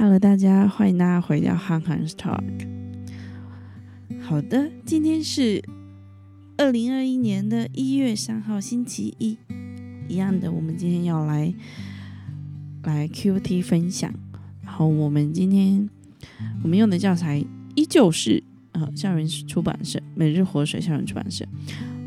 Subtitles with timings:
[0.00, 2.40] Hello，大家欢迎大家回到憨憨 Talk。
[4.20, 5.60] 好的，今天是
[6.56, 9.36] 二零二一年的一月三号，星期一。
[10.06, 11.52] 一样的，我们今天要来
[12.84, 14.14] 来 QT 分享。
[14.62, 15.90] 然后我们今天
[16.62, 17.44] 我们用的教材
[17.74, 21.44] 依旧是呃校园出版社每日活水校园出版社。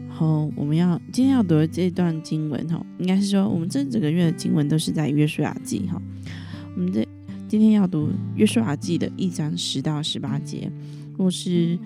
[0.08, 6.02] 然后我们要今天要读的这段经文哈，应该是说我们这整个月的经文都是在约书亚记哈。
[6.74, 7.06] 我们这
[7.52, 10.72] 今天要读约书亚记的一章十到十八节，
[11.18, 11.78] 或是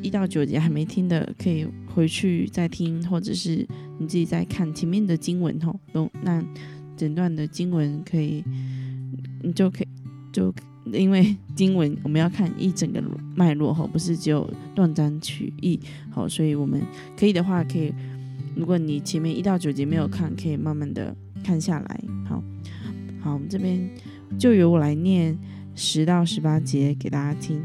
[0.00, 3.56] 一到九节还没听的，可以回去再听，或者是
[3.98, 6.42] 你自己再看前面的经文吼，都那
[6.96, 8.42] 整段的经文可以，
[9.42, 9.88] 你就可以
[10.32, 10.50] 就
[10.94, 15.78] 因为经文我们要看一整个脉络吼，不是只有断章取义
[16.10, 16.80] 好，所以我们
[17.18, 17.92] 可以的话，可以
[18.54, 22.42] 如果你前面一到九节没有看，可以慢慢的看下来，好，
[23.26, 23.90] 好，我们这边
[24.38, 25.36] 就由我来念
[25.74, 27.60] 十到十八节给大家听。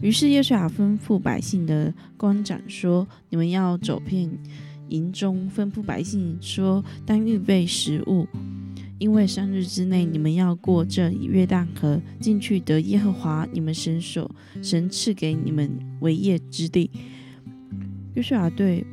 [0.00, 4.28] 于是耶稣亚吩咐百姓的官长说：“你们要走遍
[4.88, 8.26] 营中，吩咐百姓说，当预备食物，
[8.98, 14.28] 因为三日之内你们要过这约旦河，进去得耶和华你们神所
[14.60, 16.90] 神赐给你们为业之地。”
[18.14, 18.84] 约书亚对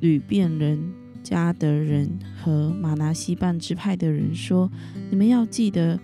[0.00, 0.80] 吕遍人、
[1.24, 2.08] 加德人
[2.40, 4.70] 和马拿西半支派的人说
[5.10, 5.98] ：“你们要记得。”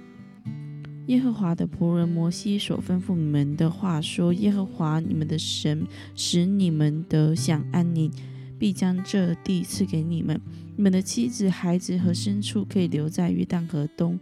[1.07, 8.11] 耶和华的仆人摩西所吩咐你们的话说：“耶和华你们的神使你们得享安宁，
[8.59, 10.41] 必将这地赐给你们。
[10.77, 14.19] 你们的妻子、孩子和牲畜可以留在约旦河东。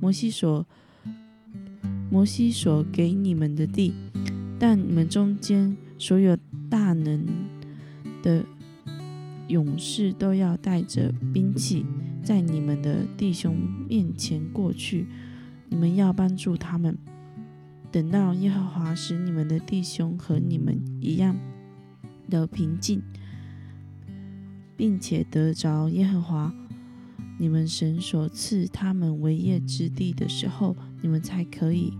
[0.00, 0.66] 摩西所
[2.10, 3.94] 摩西所给你们的地，
[4.58, 6.36] 但你们中间所有
[6.68, 7.26] 大能
[8.22, 8.44] 的
[9.48, 11.84] 勇士都要带着兵器，
[12.22, 13.56] 在你们的弟兄
[13.88, 15.06] 面前过去。”
[15.70, 16.96] 你们要帮助他们，
[17.92, 21.36] 等到耶和华使你们的弟兄和你们一样
[22.30, 23.02] 的平静，
[24.78, 26.54] 并且得着耶和华
[27.38, 31.92] 你们神所赐他们为业之地的时候，你们才可以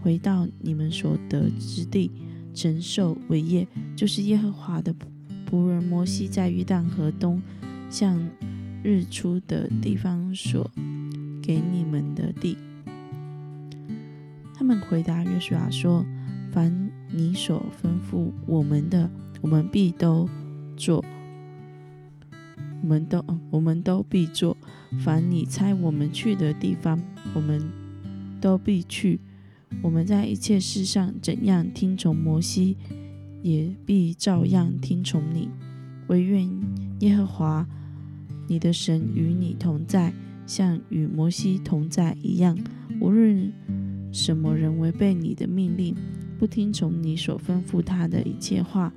[0.00, 2.08] 回到你们所得之地，
[2.54, 3.66] 承受为业，
[3.96, 4.94] 就是耶和华的
[5.52, 7.42] 仆人摩西在约旦河东
[7.90, 8.18] 向
[8.82, 10.70] 日出的地方所
[11.42, 12.56] 给你们的地。
[14.54, 16.06] 他们回答约书亚说
[16.50, 19.10] ：“凡你所吩咐我们的，
[19.42, 20.26] 我们必都
[20.74, 21.04] 做。
[22.82, 24.56] 我们都，我们都必做。
[25.00, 26.98] 凡你差我们去的地方，
[27.34, 27.60] 我们
[28.40, 29.20] 都必去。
[29.82, 32.78] 我们在一切事上怎样听从摩西，
[33.42, 35.50] 也必照样听从你。
[36.06, 36.48] 唯愿
[37.00, 37.66] 耶和华
[38.48, 40.12] 你的神与你同在，
[40.46, 42.56] 像与摩西同在一样。
[43.00, 43.52] 无论。”
[44.12, 45.96] 什么人违背你的命令，
[46.38, 48.92] 不听从你所吩咐他的一切话，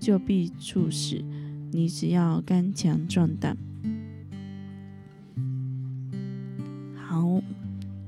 [0.00, 1.22] 就必处死。
[1.70, 3.56] 你只要刚强壮胆。
[6.96, 7.40] 好，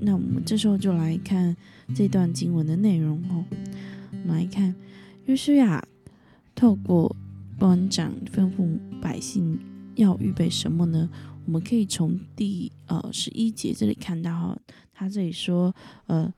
[0.01, 1.57] 那我们这时候就来看
[1.95, 3.45] 这段经文的内容哦。
[4.11, 4.75] 我们来看
[5.29, 5.87] 约书亚
[6.55, 7.15] 透过
[7.59, 9.59] 官长吩咐百姓
[9.95, 11.07] 要预备什么呢？
[11.45, 14.59] 我们可以从第呃十一节这里看到哈。
[14.95, 15.75] 他这里说，
[16.07, 16.33] 呃，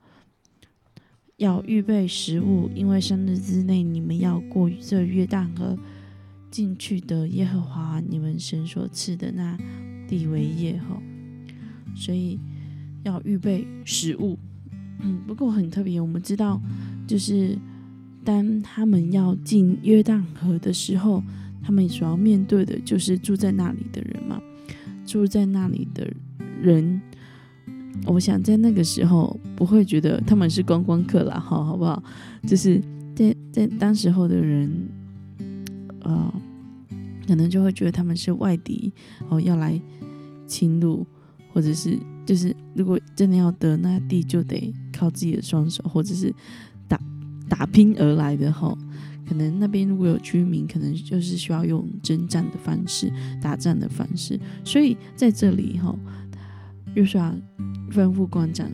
[1.37, 5.79] 要预备食物，因为三日之内你们要过这约旦河
[6.51, 9.57] 进去的耶和华你们神所赐的那
[10.05, 11.01] 地为业哈，
[11.95, 12.37] 所以
[13.05, 14.37] 要预备食物。
[14.99, 16.61] 嗯，不过很特别，我们知道，
[17.07, 17.57] 就是
[18.23, 21.23] 当他们要进约旦河的时候，
[21.63, 24.41] 他们所要面对的就是住在那里的人嘛，
[25.05, 26.11] 住在那里的
[26.61, 27.01] 人。
[28.07, 32.01] 我想在那个时候不会觉得他们是观光客啦，哈，好不好？
[32.47, 32.81] 就是
[33.13, 34.89] 在在当时候的人，
[35.99, 36.33] 呃，
[37.27, 38.91] 可能就会觉得他们是外敌
[39.29, 39.79] 哦，要来
[40.47, 41.05] 侵入，
[41.53, 46.33] 或者是就是如果真的要得那地，就得靠自己的双手，或者是
[47.51, 48.73] 打拼而来的哈。
[49.27, 53.11] 可能那边如果有居民，可能就是需要用征战的方式、
[53.41, 55.93] 打仗的方式，所以在这里哈，
[56.95, 57.21] 又说。
[57.91, 58.71] 吩咐官长，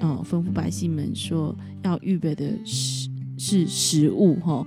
[0.00, 4.66] 哦，吩咐百姓们说要预备的是是食物，哈，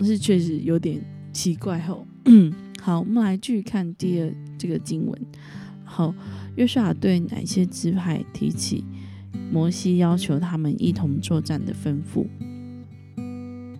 [0.00, 2.06] 是确实有点奇怪，吼。
[2.80, 5.20] 好，我们来继续看第二这个经文。
[5.84, 6.14] 好，
[6.56, 8.82] 约书亚对哪些支派提起
[9.52, 12.26] 摩西要求他们一同作战的吩咐？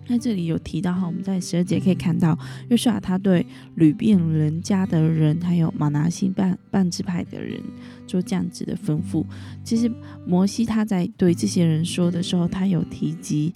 [0.07, 2.37] 在这里有提到哈，我们在十二节可以看到，
[2.69, 7.59] 约书亚他对吕遍人家的人，还有马拿西半半支派的人
[8.05, 9.25] 做这样子的吩咐。
[9.63, 9.91] 其实
[10.25, 13.51] 摩西他在对这些人说的时候，他有提及，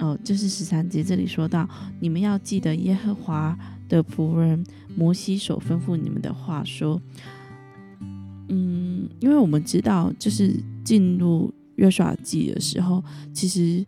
[0.00, 1.68] 哦，就是十三节这里说到，
[2.00, 3.56] 你们要记得耶和华
[3.88, 4.64] 的仆人
[4.96, 7.00] 摩西所吩咐你们的话说。
[8.48, 10.52] 嗯，因为我们知道，就是
[10.82, 13.02] 进入约书亚记的时候，
[13.32, 13.86] 其实。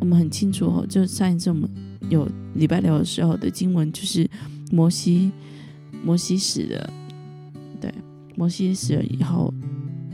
[0.00, 1.68] 我们很清楚哦，就上一次我们
[2.08, 4.28] 有礼拜六的时候的经文，就是
[4.72, 5.30] 摩西，
[6.02, 6.92] 摩西死了，
[7.78, 7.92] 对，
[8.34, 9.52] 摩西死了以后，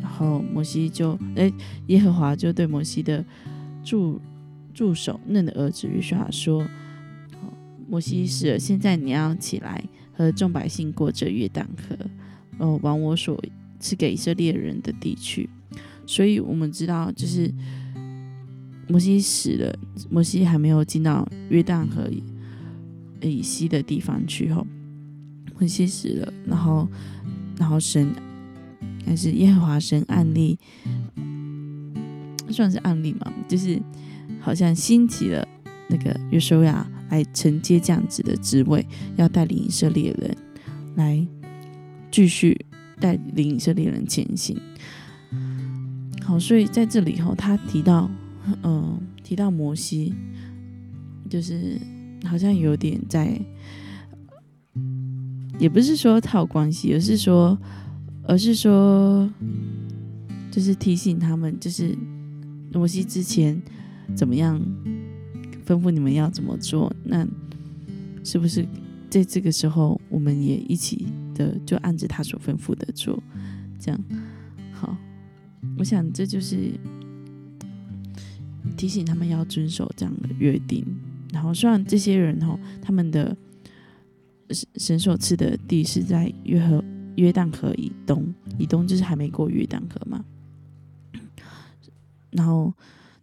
[0.02, 1.50] 然后摩西就，哎，
[1.86, 3.24] 耶和华就对摩西的
[3.84, 4.20] 助
[4.74, 6.66] 助手嫩的儿子约书亚说
[7.88, 9.82] ：“摩西死了，现在你要起来
[10.12, 11.96] 和众百姓过这约旦河，
[12.58, 13.40] 哦，往我所
[13.78, 15.48] 赐给以色列人的地区。”
[16.06, 17.54] 所以，我们知道，就是。
[18.88, 19.76] 摩西死了，
[20.08, 22.22] 摩西还没有进到约旦河以
[23.20, 24.64] 以西的地方去后，
[25.58, 26.88] 摩西死了，然后，
[27.58, 28.14] 然后神
[29.04, 30.56] 还是耶和华神案例，
[32.48, 33.82] 算是案例嘛，就是
[34.40, 35.46] 好像兴起了
[35.88, 38.86] 那个约书亚来承接这样子的职位，
[39.16, 40.36] 要带领以色列人
[40.94, 41.26] 来
[42.12, 42.64] 继续
[43.00, 44.56] 带领以色列人前行。
[46.22, 48.08] 好，所以在这里后，他提到。
[48.62, 50.14] 嗯，提到摩西，
[51.28, 51.78] 就是
[52.24, 53.40] 好像有点在，
[55.58, 57.58] 也不是说套关系，而是说，
[58.22, 59.28] 而是说，
[60.50, 61.96] 就是提醒他们，就是
[62.72, 63.60] 摩西之前
[64.14, 64.60] 怎么样
[65.66, 67.26] 吩咐你们要怎么做，那
[68.22, 68.64] 是不是
[69.10, 73.20] 在这个时候我们也一起的就按着他所吩咐的做？
[73.80, 74.00] 这样
[74.72, 74.96] 好，
[75.78, 76.72] 我想这就是。
[78.76, 80.84] 提醒他们要遵守这样的约定，
[81.32, 83.36] 然后虽然这些人吼，他们的
[84.50, 86.84] 神神所赐的地是在约河
[87.16, 90.24] 约旦河以东，以东就是还没过约旦河嘛。
[92.30, 92.72] 然后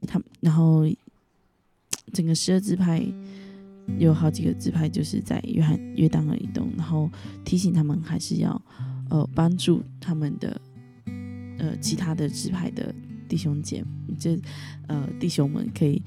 [0.07, 0.85] 他，然后
[2.11, 3.05] 整个十二支派
[3.99, 7.09] 有好几个支派就是在约翰约旦河以东，然后
[7.45, 8.59] 提醒他们还是要
[9.09, 10.59] 呃帮助他们的
[11.59, 12.93] 呃其他的支派的。
[13.25, 13.87] 弟兄姐妹，
[14.17, 14.37] 就
[14.87, 16.01] 呃，弟兄们可以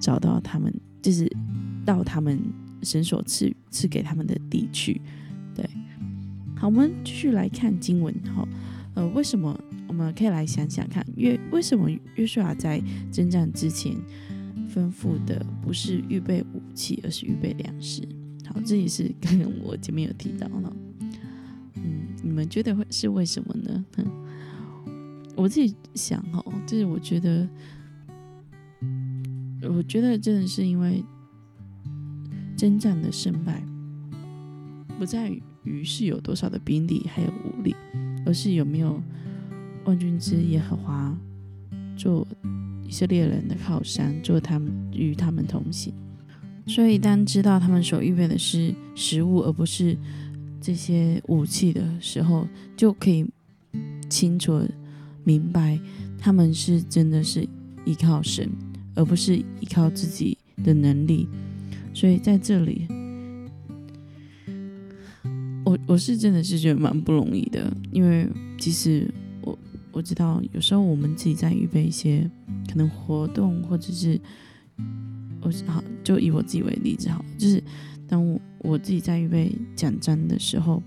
[0.00, 1.30] 找到他们，就是
[1.84, 2.40] 到他们
[2.82, 5.00] 神所赐赐给他们的地区。
[5.54, 5.68] 对，
[6.56, 8.14] 好，我们继续来看经文。
[8.34, 8.46] 哈，
[8.94, 9.58] 呃，为什么
[9.88, 12.82] 我们可以来想想看，约为什么约书亚在
[13.12, 13.96] 征战之前
[14.72, 18.02] 吩咐的不是预备武器，而是预备粮食？
[18.46, 19.32] 好，这也是刚
[19.62, 20.76] 我前面有提到了。
[21.74, 23.84] 嗯，你们觉得会是为什么呢？
[25.40, 27.48] 我自己想哦，就是我觉得，
[29.62, 31.02] 我觉得真的是因为
[32.58, 33.62] 征战的胜败，
[34.98, 35.32] 不在
[35.64, 37.74] 于是有多少的兵力还有武力，
[38.26, 39.02] 而是有没有
[39.86, 41.16] 万军之耶和华
[41.96, 42.26] 做
[42.86, 45.94] 以色列人的靠山，做他们与他们同行。
[46.66, 49.96] 所以当知道他们所预备的是食物，而不是
[50.60, 52.46] 这些武器的时候，
[52.76, 53.26] 就可以
[54.10, 54.62] 清楚。
[55.24, 55.78] 明白
[56.18, 57.46] 他们是真的是
[57.84, 58.48] 依靠神，
[58.94, 61.28] 而不是依靠自己的能力。
[61.92, 62.86] 所以在这里，
[65.64, 67.72] 我我是真的是觉得蛮不容易的。
[67.90, 68.28] 因为
[68.58, 69.12] 其实
[69.42, 69.58] 我
[69.92, 72.30] 我知道，有时候我们自己在预备一些
[72.68, 74.20] 可能活动，或者是
[75.40, 77.62] 我好就以我自己为例子好，就是
[78.06, 80.82] 当我我自己在预备讲章的时候，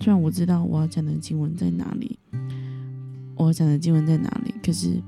[0.00, 2.18] 虽然我知道我要讲的经文在哪里。
[3.44, 4.54] 我讲的经文在哪里？
[4.62, 5.00] 可是，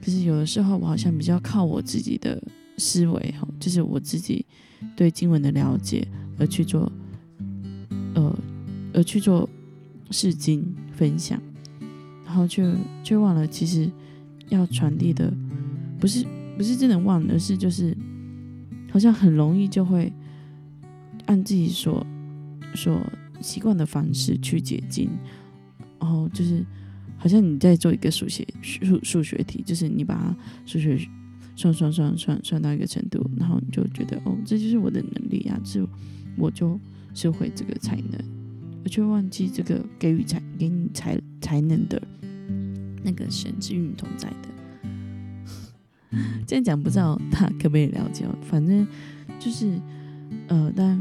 [0.00, 2.42] 可是有的时候我好像比较靠我自己的
[2.78, 4.44] 思维哈，就是我自己
[4.96, 6.06] 对经文的了解
[6.38, 6.90] 而去做，
[8.14, 8.38] 呃，
[8.94, 9.48] 而去做
[10.10, 11.40] 试经分享，
[12.24, 13.90] 然后却却忘了其实
[14.48, 15.32] 要传递的
[15.98, 17.96] 不是不是真的忘，而是就是
[18.90, 20.12] 好像很容易就会
[21.26, 22.06] 按自己所
[22.74, 23.00] 所
[23.40, 25.10] 习惯的方式去解经，
[25.98, 26.64] 然后就是。
[27.22, 30.36] 好像你在做一个数学数数学题，就是你把
[30.66, 30.98] 数学
[31.54, 35.88] 算算算算算到一个程度，然后你就觉得哦，这就是我的能力啊，就
[36.36, 36.76] 我就
[37.14, 38.20] 是会这个才能，
[38.82, 42.02] 我却忘记这个给予才给你才才能的
[43.04, 46.18] 那个神是与你同在的。
[46.44, 48.84] 这样讲不知道他可不可以了解，反正
[49.38, 49.80] 就是
[50.48, 51.00] 呃，但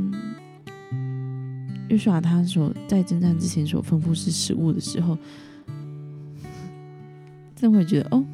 [1.89, 5.17] 约书亚他所在征战之前所吩咐是食物的时候。
[7.61, 8.25] 真会觉得哦，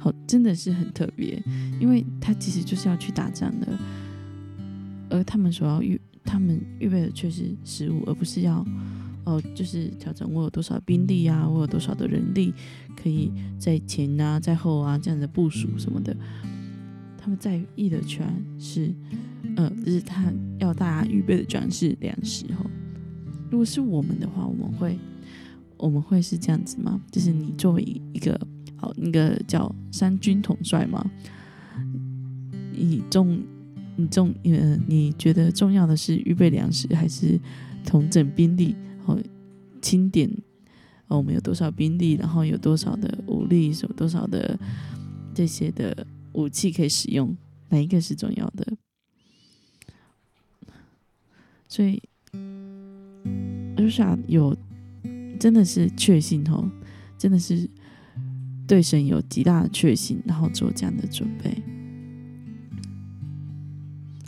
[0.00, 1.40] 好，真的是很特别，
[1.80, 3.68] 因为他其实就是要去打仗的，
[5.08, 8.66] 而他们所要预，他们预备的却是食物，而不是要
[9.24, 12.52] 哦，就是调整我有多少兵力啊，我有多少的人力
[13.00, 16.16] 可以在前啊，在后啊这样的部署什么的。
[17.16, 18.26] 他们在意的全
[18.58, 18.92] 是，
[19.54, 22.66] 呃，就是他要大家预备的全是粮食哦。
[23.50, 24.98] 如果是我们的话，我们会
[25.76, 27.00] 我们会是这样子吗？
[27.10, 28.38] 就是你作为一个
[28.76, 31.04] 好那个叫三军统帅吗？
[32.72, 33.42] 你重
[33.96, 37.40] 你重呃，你觉得重要的是预备粮食，还是
[37.84, 38.74] 统整兵力？
[39.06, 39.18] 哦，
[39.80, 40.30] 清点
[41.08, 44.58] 哦，我们有多少兵力，然后有多少的武力，有多少的
[45.34, 46.06] 这些的。
[46.34, 47.36] 武器可以使用，
[47.68, 48.66] 哪一个是重要的？
[51.68, 52.02] 所以，
[53.76, 54.56] 阿莎有
[55.38, 56.68] 真的是确信哦，
[57.16, 57.70] 真的是
[58.66, 61.62] 对神有极大的确信，然后做这样的准备。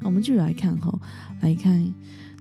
[0.02, 0.98] 我们继续来看哈，
[1.40, 1.92] 来看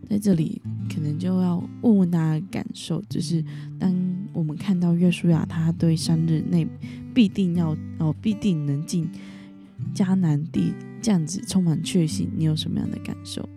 [0.10, 0.62] 在这里，
[0.94, 3.44] 可能就要问问大家的感受，就是
[3.80, 3.94] 当
[4.34, 6.68] 我们看到约书亚他对三日内
[7.14, 9.10] 必定要哦，必定能进。
[9.94, 13.48] 迦南地这样子充满确信，你有什么样的感受？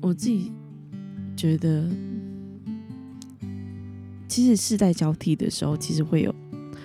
[0.00, 0.50] 我自己
[1.36, 1.88] 觉得，
[4.30, 6.32] 其实世代交替的时候，其实会有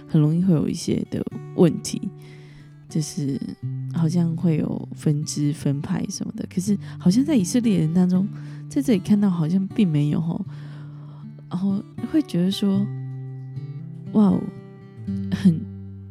[0.07, 1.23] 很容易会有一些的
[1.55, 2.01] 问题，
[2.89, 3.39] 就是
[3.93, 6.43] 好像会有分支分派什么的。
[6.53, 8.27] 可是好像在以色列人当中，
[8.67, 10.43] 在这里看到好像并没有吼，
[11.47, 11.79] 然后
[12.11, 12.85] 会觉得说，
[14.13, 14.41] 哇哦！
[15.31, 15.61] 很，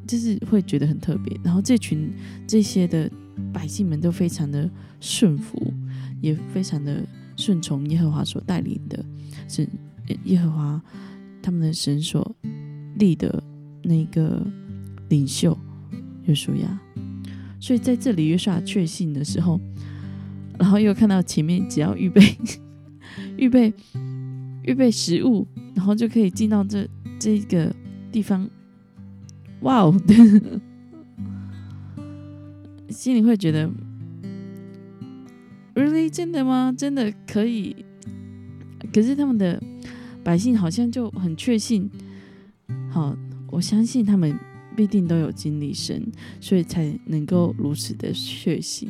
[0.06, 1.36] 就是会觉得很特别。
[1.42, 2.12] 然后这群
[2.46, 3.10] 这些的
[3.52, 5.60] 百姓们都非常的顺服，
[6.20, 7.04] 也非常的
[7.36, 9.04] 顺从耶和华所带领的，
[9.48, 9.68] 是
[10.24, 10.80] 耶和华
[11.44, 12.34] 他们的神所
[12.96, 13.42] 立的
[13.82, 14.42] 那个
[15.10, 15.56] 领袖
[16.24, 16.80] 约书亚。
[17.60, 19.60] 所以在这里约书亚确信的时候，
[20.58, 22.22] 然后又看到前面只要预备
[23.36, 23.72] 预备
[24.62, 27.74] 预备食物，然后就可以进到这这个
[28.10, 28.48] 地方。
[29.60, 29.94] 哇哦！
[32.88, 33.70] 心里会觉得
[35.74, 36.72] ，really 真的吗？
[36.76, 37.74] 真的可以？
[38.92, 39.60] 可是他们的
[40.24, 41.88] 百姓好像就很确信，
[42.90, 43.16] 好，
[43.50, 44.36] 我相信他们
[44.74, 46.02] 必定都有经历神，
[46.40, 48.88] 所以才能够如此的确信。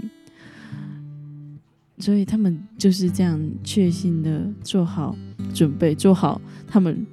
[1.98, 5.16] 所以他们就是这样确信的做好
[5.52, 7.04] 准备，做好他们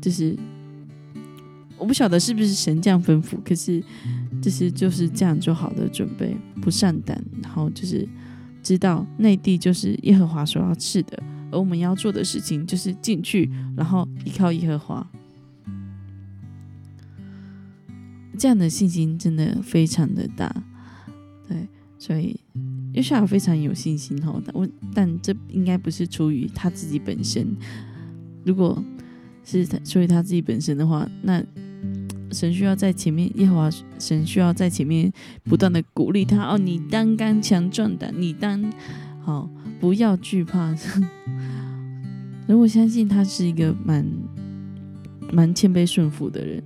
[0.00, 0.36] 就是。
[1.78, 3.82] 我不晓得是不是神这样吩咐，可是
[4.42, 8.06] 就是就是这样做好的准备，不善胆，然后就是
[8.62, 15.10] 知道内地就是耶和华所要赐的，而我们要做的事情就是进去，然后依靠耶和华。
[18.38, 20.54] 这样的信心真的非常的大，
[21.46, 22.38] 对，所以
[22.94, 24.42] 约书亚非常有信心哦。
[24.44, 27.56] 但我但这应该不是出于他自己本身，
[28.44, 28.82] 如果
[29.44, 31.44] 是出于他自己本身的话，那。
[32.32, 38.62] 神需要在前面，耶和华神需要在前面不断的鼓励他哦，你当刚强壮胆，你当
[39.20, 39.48] 好，
[39.78, 40.74] 不要惧怕。
[42.46, 44.06] 如果相信他是一个蛮
[45.32, 46.62] 蛮谦卑顺服的人，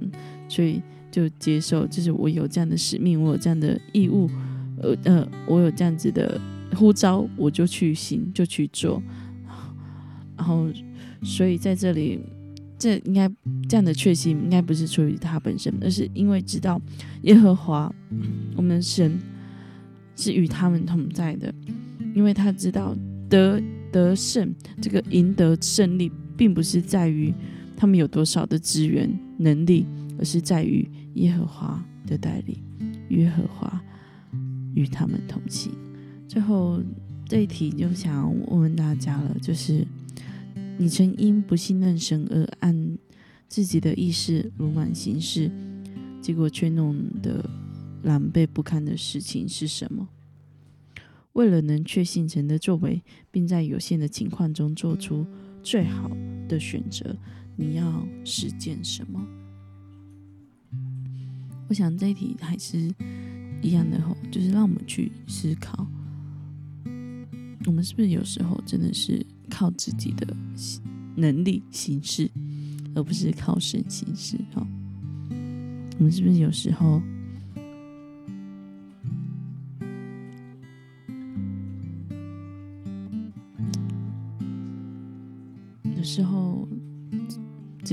[0.49, 0.80] 所以
[1.11, 4.30] 就接受，就是我有这样的使命，我有这样的义务，
[4.80, 6.40] 呃呃，我有这样子的
[6.75, 9.02] 呼召，我就去行，就去做。
[10.37, 10.68] 然后，
[11.23, 12.20] 所以在这里。
[12.76, 13.30] 这应该
[13.66, 16.78] 这样的确信，应该不是出于他本身，而是因为知道
[17.23, 17.90] 耶和华
[18.56, 19.18] 我们神
[20.16, 21.54] 是与他们同在的，
[22.14, 22.97] 因为他知道
[23.28, 23.61] 得
[23.92, 27.35] 得胜这个赢得胜利，并不是在于
[27.76, 29.85] 他们有多少的资源能力，
[30.18, 32.56] 而是在于耶和华的带领，
[33.11, 33.83] 耶和华
[34.75, 35.73] 与他们同行。
[36.28, 36.80] 最后
[37.26, 39.87] 这一题就想问问大家了，就是。
[40.76, 42.99] 你曾因不信任神而按
[43.49, 45.49] 自己的意识鲁莽行事，
[46.21, 47.49] 结果却弄得
[48.02, 50.09] 狼狈不堪的事情是什么？
[51.35, 53.00] 为了能确信神的作为，
[53.31, 55.25] 并在有限的情况中做出
[55.62, 56.11] 最好
[56.49, 57.17] 的选择，
[57.55, 59.25] 你要实践什么？
[61.69, 62.93] 我想这一题还是
[63.62, 65.87] 一样的吼，就是让我们去思考，
[67.67, 69.25] 我们是不是有时候真的是。
[69.50, 70.35] 靠自己的
[71.17, 72.29] 能力行事，
[72.95, 74.38] 而不是靠神行事。
[74.55, 74.67] 哈，
[75.99, 77.00] 我们是不是有时候，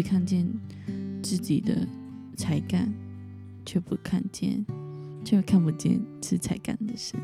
[0.02, 0.48] 只看见
[1.22, 1.88] 自己的
[2.36, 2.92] 才干，
[3.64, 4.66] 却不看见，
[5.24, 7.20] 却看不见是才干的神。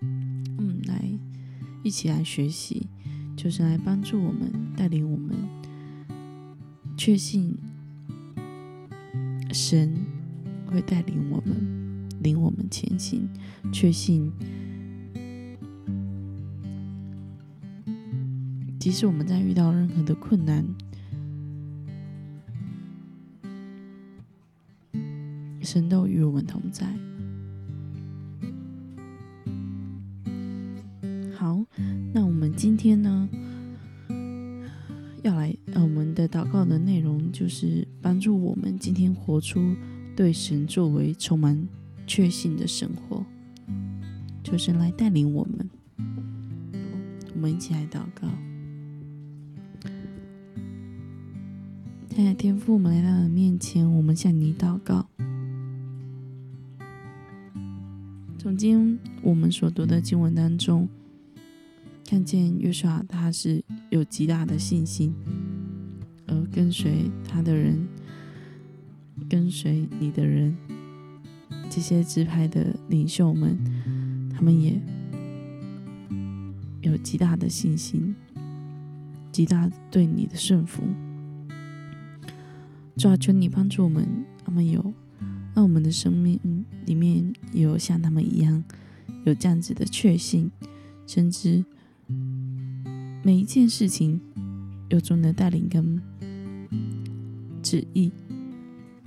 [0.00, 1.08] 嗯，来
[1.84, 2.88] 一起来学习，
[3.36, 5.36] 就是来帮助我们，带领我们
[6.96, 7.56] 确信
[9.52, 9.94] 神
[10.66, 13.28] 会带领我们，领我们前行，
[13.72, 14.32] 确信。
[18.78, 20.64] 即使我们在遇到任何的困难，
[25.60, 26.86] 神都与我们同在。
[31.34, 31.62] 好，
[32.14, 33.28] 那我们今天呢，
[35.22, 39.74] 要来呃，我们的祷告的内容就是帮助我们今天活出
[40.16, 41.68] 对神作为充满
[42.06, 43.24] 确信的生活，
[44.42, 45.68] 就是来带领我们。
[47.34, 48.28] 我们一起来祷告。
[52.24, 55.06] 在天父，我们来到你面前，我们向你祷告。
[58.36, 60.88] 从今我们所读的经文当中，
[62.04, 65.14] 看见约书亚他是有极大的信心，
[66.26, 67.86] 而跟随他的人，
[69.30, 70.56] 跟随你的人，
[71.70, 73.56] 这些支派的领袖们，
[74.34, 74.80] 他们也
[76.82, 78.14] 有极大的信心，
[79.30, 80.82] 极大对你的顺服。
[82.98, 84.04] 抓住，你帮助我们，
[84.44, 84.92] 他们有
[85.54, 86.38] 让我们的生命
[86.84, 88.64] 里面有像他们一样
[89.24, 90.50] 有这样子的确信，
[91.06, 91.64] 甚至
[93.22, 94.20] 每一件事情
[94.88, 96.02] 有主的带领跟
[97.62, 98.10] 旨意。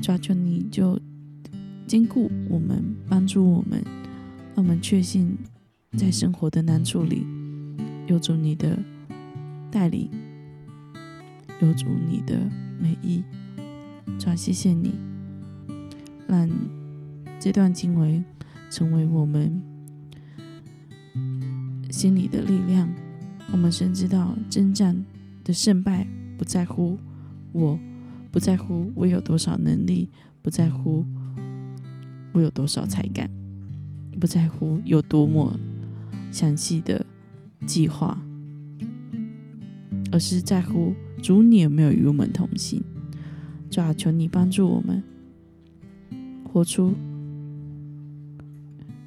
[0.01, 0.97] 抓住，你就
[1.85, 3.83] 兼顾我们，帮助我们，
[4.55, 5.37] 让我们确信
[5.97, 7.27] 在生活的难处里
[8.07, 8.79] 有主你的
[9.69, 10.09] 带领，
[11.61, 12.39] 有主你的
[12.79, 13.21] 美意。
[14.19, 14.93] 主啊，谢谢你，
[16.27, 16.49] 让
[17.39, 18.23] 这段经文
[18.69, 19.61] 成为我们
[21.89, 22.87] 心里的力量。
[23.51, 25.05] 我们深知道，征战
[25.43, 26.07] 的胜败
[26.37, 26.97] 不在乎
[27.51, 27.77] 我，
[28.31, 30.09] 不在乎我有多少能力，
[30.41, 31.05] 不在乎
[32.31, 33.29] 我有多少才干，
[34.19, 35.59] 不在乎有多么
[36.31, 37.05] 详细的
[37.65, 38.21] 计划，
[40.11, 42.81] 而是在乎主你有没有与我们同行。
[43.71, 45.01] 主啊，求你帮助我们
[46.43, 46.93] 活出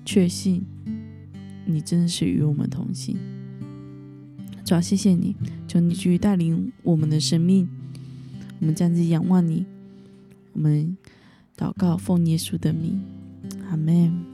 [0.06, 0.62] 确信，
[1.66, 3.18] 你真的是与我们同行。
[4.64, 5.36] 主啊，谢谢你，
[5.68, 7.68] 求你继续带领我们的生命。
[8.60, 9.66] 我们这样子仰望你，
[10.54, 10.96] 我们
[11.54, 12.98] 祷告，奉耶稣的名，
[13.68, 14.33] 阿门。